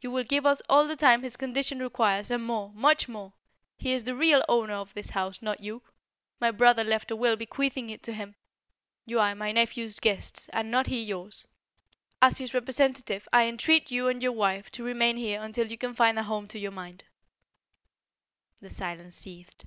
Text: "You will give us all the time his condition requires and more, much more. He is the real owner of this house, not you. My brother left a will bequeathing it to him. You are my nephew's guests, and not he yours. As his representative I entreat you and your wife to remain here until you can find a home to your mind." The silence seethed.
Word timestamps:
"You 0.00 0.12
will 0.12 0.22
give 0.22 0.46
us 0.46 0.62
all 0.68 0.86
the 0.86 0.94
time 0.94 1.24
his 1.24 1.36
condition 1.36 1.80
requires 1.80 2.30
and 2.30 2.44
more, 2.46 2.70
much 2.74 3.08
more. 3.08 3.32
He 3.76 3.92
is 3.92 4.04
the 4.04 4.14
real 4.14 4.44
owner 4.48 4.74
of 4.74 4.94
this 4.94 5.10
house, 5.10 5.42
not 5.42 5.58
you. 5.58 5.82
My 6.38 6.52
brother 6.52 6.84
left 6.84 7.10
a 7.10 7.16
will 7.16 7.34
bequeathing 7.34 7.90
it 7.90 8.00
to 8.04 8.12
him. 8.12 8.36
You 9.04 9.18
are 9.18 9.34
my 9.34 9.50
nephew's 9.50 9.98
guests, 9.98 10.48
and 10.50 10.70
not 10.70 10.86
he 10.86 11.02
yours. 11.02 11.48
As 12.22 12.38
his 12.38 12.54
representative 12.54 13.26
I 13.32 13.48
entreat 13.48 13.90
you 13.90 14.06
and 14.06 14.22
your 14.22 14.30
wife 14.30 14.70
to 14.70 14.84
remain 14.84 15.16
here 15.16 15.42
until 15.42 15.66
you 15.66 15.76
can 15.76 15.92
find 15.94 16.16
a 16.20 16.22
home 16.22 16.46
to 16.50 16.58
your 16.60 16.70
mind." 16.70 17.02
The 18.60 18.70
silence 18.70 19.16
seethed. 19.16 19.64